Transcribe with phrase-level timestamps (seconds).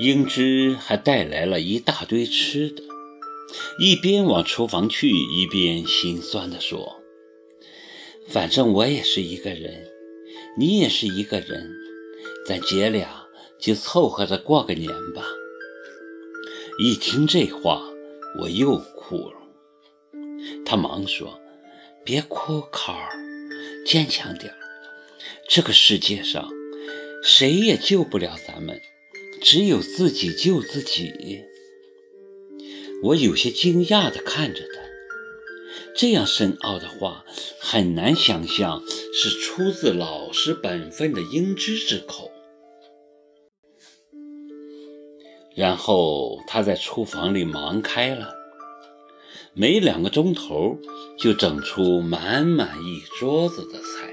[0.00, 2.82] 英之还带来了一大堆吃的，
[3.78, 7.02] 一边往厨房去，一边心酸地说
[8.28, 9.86] ：“反正我也是一个人，
[10.58, 11.70] 你也是一个人，
[12.46, 13.26] 咱姐俩
[13.60, 15.24] 就凑合着过个年吧。”
[16.80, 17.82] 一听这话，
[18.40, 19.36] 我又哭了。
[20.64, 21.38] 他忙说
[22.02, 23.10] ：“别哭，考儿，
[23.86, 24.52] 坚强点。
[25.48, 26.48] 这个世界上，
[27.22, 28.80] 谁也救不了咱们。”
[29.42, 31.42] 只有自己救自己。
[33.02, 34.80] 我有些惊讶地看着他，
[35.96, 37.24] 这样深奥的话
[37.58, 38.82] 很难想象
[39.12, 42.30] 是出自老实本分的英之之口。
[45.56, 48.32] 然后他在厨房里忙开了，
[49.54, 50.78] 没两个钟头
[51.18, 54.12] 就整出满满一桌子的菜。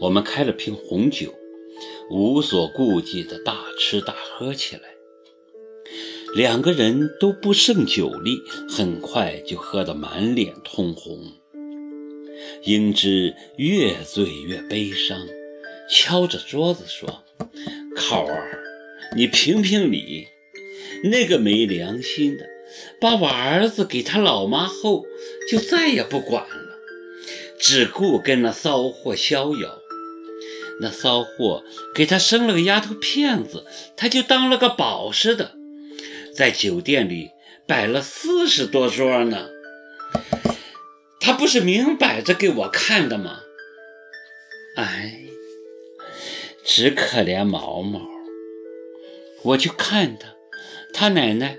[0.00, 1.34] 我们开了瓶红酒。
[2.10, 4.82] 无所顾忌的大吃大喝起来，
[6.34, 11.32] 两个人都不胜酒力，很快就喝得满脸通红。
[12.64, 15.26] 英之越醉越悲伤，
[15.88, 17.24] 敲着桌子说
[17.96, 18.62] ：“考儿，
[19.16, 20.28] 你评评理，
[21.04, 22.46] 那个没良心的，
[23.00, 25.04] 把我儿子给他老妈后，
[25.50, 26.78] 就再也不管了，
[27.58, 29.80] 只顾跟那骚货逍遥。”
[30.80, 33.64] 那骚货给他生了个丫头片子，
[33.96, 35.54] 他就当了个宝似的，
[36.34, 37.30] 在酒店里
[37.66, 39.48] 摆了四十多桌呢。
[41.20, 43.40] 他不是明摆着给我看的吗？
[44.76, 45.20] 哎，
[46.64, 48.00] 只可怜毛毛。
[49.42, 50.34] 我去看他，
[50.92, 51.58] 他奶奶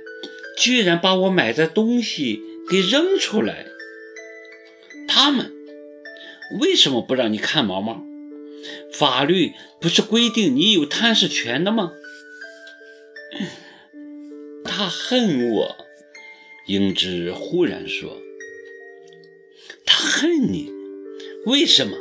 [0.58, 3.66] 居然把我买的东西给扔出来。
[5.08, 5.52] 他们
[6.60, 8.04] 为什么不让你看毛毛？
[8.94, 11.92] 法律不是规定你有探视权的吗？
[14.64, 15.76] 他恨我，
[16.68, 18.22] 英之忽然说
[19.86, 20.72] ：“他恨你，
[21.46, 21.98] 为什么？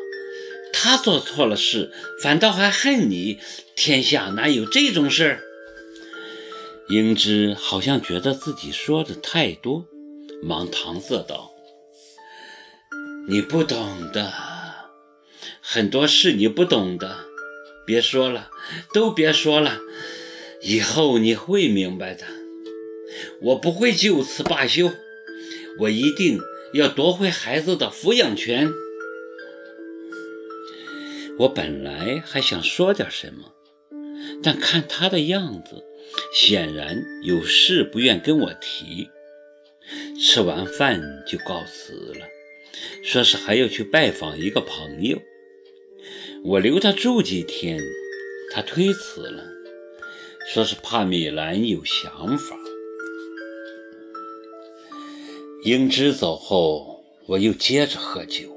[0.73, 1.93] 他做错了事，
[2.23, 3.39] 反倒还恨你？
[3.77, 5.43] 天下哪有这种事儿？”
[6.91, 9.87] 英之好像觉得自己说的太多，
[10.43, 11.53] 忙搪塞道
[13.29, 14.33] ：“你不懂的。”
[15.67, 17.25] 很多事你不懂的，
[17.87, 18.51] 别说了，
[18.93, 19.81] 都别说了，
[20.61, 22.27] 以后你会明白的。
[23.41, 24.93] 我不会就此罢休，
[25.81, 26.39] 我一定
[26.75, 28.71] 要夺回孩子的抚养权。
[31.39, 33.55] 我本来还想说点什么，
[34.43, 35.83] 但看他的样子，
[36.35, 39.09] 显然有事不愿跟我提。
[40.21, 42.27] 吃完饭就告辞了，
[43.03, 45.19] 说是还要去拜访一个朋友。
[46.47, 47.81] 我留他住几天，
[48.53, 49.43] 他推辞了，
[50.47, 52.55] 说是怕米兰有想法。
[55.65, 58.55] 英之走后，我又接着喝酒，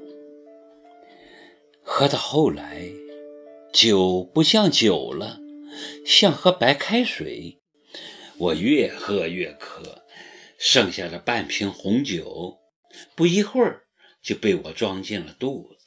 [1.82, 2.90] 喝到后来，
[3.72, 5.40] 酒不像酒了，
[6.04, 7.58] 像喝白开水。
[8.36, 10.04] 我越喝越渴，
[10.58, 12.58] 剩下的半瓶红酒，
[13.16, 13.84] 不一会儿
[14.22, 15.77] 就被我装进了肚子。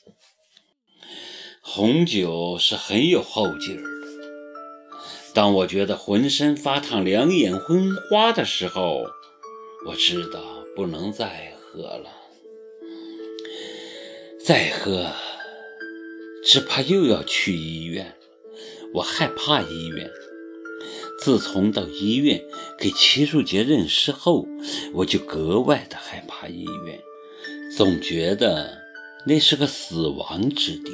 [1.64, 4.08] 红酒是很有后劲儿的。
[5.32, 9.04] 当我觉得浑身发烫、两眼昏花的时候，
[9.86, 10.42] 我知道
[10.76, 12.10] 不能再喝了。
[14.44, 15.12] 再喝，
[16.44, 18.18] 只怕又要去医院。
[18.96, 20.10] 我害怕医院。
[21.20, 22.44] 自从到医院
[22.80, 24.48] 给齐树杰认尸后，
[24.96, 27.00] 我就格外的害怕医院，
[27.78, 28.80] 总觉得
[29.28, 30.92] 那是个死亡之地。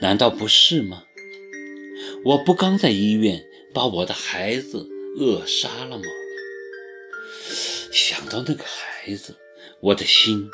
[0.00, 1.04] 难道不是吗？
[2.24, 3.44] 我不刚在医院
[3.74, 6.04] 把我的孩子扼杀了吗？
[7.92, 9.36] 想到那个孩子，
[9.80, 10.48] 我的心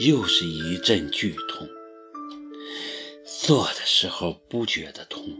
[0.00, 1.68] 又是一阵剧痛。
[3.24, 5.36] 做的时候不觉得痛，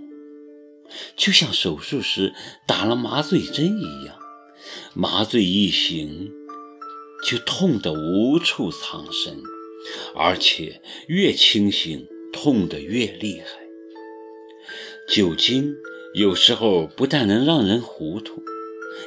[1.17, 2.33] 就像手术时
[2.67, 4.19] 打了麻醉针一样，
[4.95, 6.33] 麻醉一醒
[7.25, 9.43] 就痛得无处藏身，
[10.15, 12.07] 而且越清醒。
[12.33, 13.47] 痛得越厉害，
[15.09, 15.75] 酒精
[16.15, 18.43] 有时候不但能让人糊涂，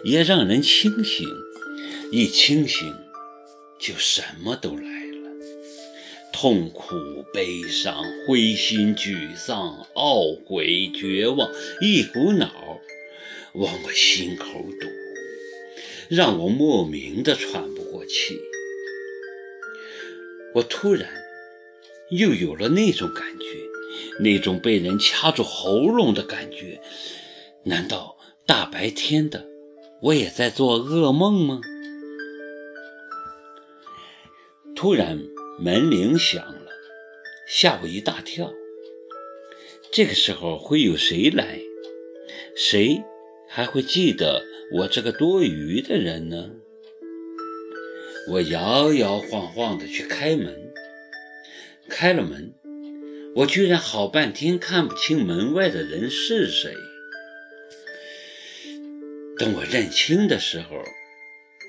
[0.04, 1.28] 也让人清醒。
[2.12, 2.94] 一清醒，
[3.80, 5.30] 就什么都来了：
[6.34, 6.96] 痛苦、
[7.34, 11.50] 悲伤、灰心、沮丧、懊悔、绝望，
[11.82, 12.52] 一股脑
[13.54, 14.46] 往我心口
[14.82, 14.88] 堵，
[16.10, 18.38] 让我莫名的喘不过气。
[20.56, 21.08] 我突然。
[22.12, 23.46] 又有了那种感觉，
[24.20, 26.82] 那种被人掐住喉咙的感觉，
[27.64, 29.48] 难道大白天的
[30.02, 31.62] 我也在做噩梦吗？
[34.76, 35.18] 突然
[35.60, 36.68] 门铃响了，
[37.48, 38.52] 吓我一大跳。
[39.92, 41.60] 这个时候会有谁来？
[42.56, 43.02] 谁
[43.48, 44.44] 还会记得
[44.74, 46.52] 我这个多余的人呢？
[48.30, 50.71] 我摇摇晃晃地去开门，
[51.92, 52.54] 开了门，
[53.36, 56.74] 我居然好半天看不清门外的人是谁。
[59.38, 60.84] 等我认清的时候，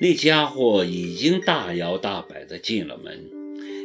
[0.01, 3.29] 那家伙已经大摇大摆地进了门，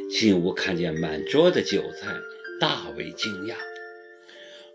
[0.08, 2.14] 进屋看见满桌的酒菜，
[2.60, 3.54] 大为惊讶。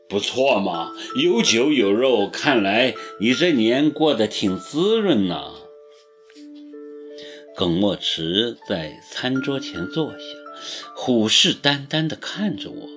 [0.10, 0.92] 不错嘛，
[1.24, 5.54] 有酒有肉，看来你这年过得挺滋润呐。
[7.56, 10.18] 耿墨池在餐桌前坐下，
[10.96, 12.90] 虎视眈眈地看着我。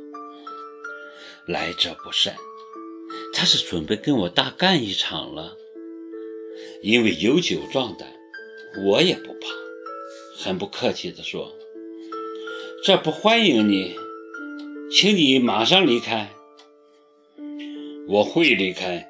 [1.46, 2.36] 来者不善，
[3.32, 5.56] 他是准备跟我大干一场了。
[6.82, 8.08] 因为有酒壮胆，
[8.86, 9.46] 我也不怕，
[10.36, 11.56] 很不客气地说
[12.84, 13.96] ：“这不欢迎你，
[14.90, 16.32] 请你马上离开。”
[18.08, 19.08] 我会离开。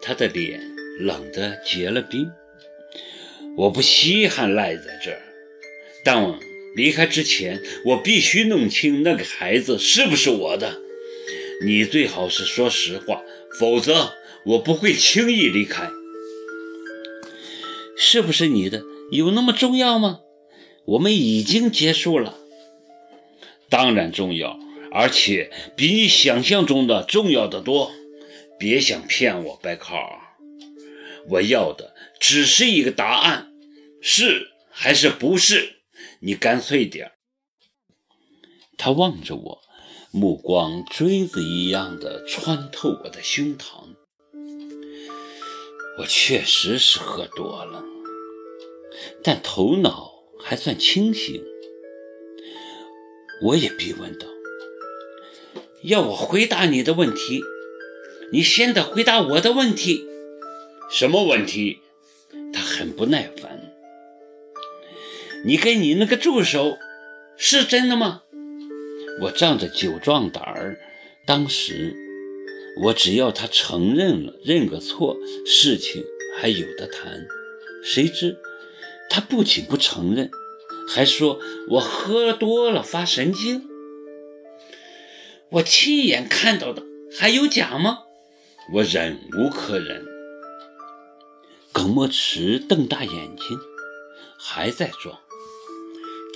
[0.00, 0.60] 他的脸
[1.00, 2.30] 冷得结了冰。
[3.56, 5.20] 我不稀罕赖在这儿，
[6.04, 6.38] 但我
[6.78, 10.80] 离开之前，我必须弄清那个孩子是不是我的。
[11.64, 13.20] 你最好是说实话，
[13.58, 14.12] 否则
[14.46, 15.90] 我不会轻易离开。
[17.96, 18.84] 是不是你的？
[19.10, 20.20] 有那么重要吗？
[20.84, 22.38] 我们已经结束了。
[23.68, 24.56] 当然重要，
[24.92, 27.90] 而且比你想象中的重要的多。
[28.56, 29.98] 别想骗我，白考。
[31.28, 33.48] 我要的只是一个答案。
[34.00, 35.77] 是还是不是？
[36.20, 37.12] 你干脆点
[38.76, 39.60] 他望着我，
[40.10, 43.96] 目光锥子一样的穿透我的胸膛。
[45.98, 47.84] 我确实是喝多了，
[49.22, 51.44] 但头脑还算清醒。
[53.42, 54.26] 我也逼问道
[55.82, 57.42] ：“要我回答你的问题，
[58.32, 60.04] 你先得回答我的问题。
[60.90, 61.80] 什么问题？”
[62.52, 63.57] 他很不耐烦。
[65.44, 66.78] 你跟你那个助手
[67.36, 68.22] 是真的吗？
[69.22, 70.78] 我仗着酒壮胆儿，
[71.26, 71.94] 当时
[72.82, 76.04] 我只要他承认了，认个错，事情
[76.38, 77.26] 还有的谈。
[77.82, 78.36] 谁知
[79.08, 80.30] 他不仅不承认，
[80.88, 81.40] 还说
[81.70, 83.68] 我喝多了发神经。
[85.50, 86.82] 我亲眼看到的
[87.18, 88.00] 还有假吗？
[88.74, 90.04] 我忍无可忍。
[91.72, 93.58] 耿墨池瞪大眼睛，
[94.38, 95.18] 还在装。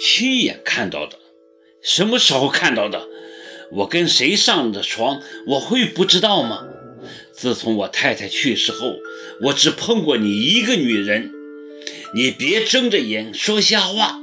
[0.05, 1.17] 亲眼看到的，
[1.81, 3.07] 什么时候看到的？
[3.71, 6.67] 我跟谁上的床，我会不知道吗？
[7.33, 8.97] 自从我太太去世后，
[9.43, 11.31] 我只碰过你一个女人。
[12.17, 14.21] 你别睁着眼说瞎话。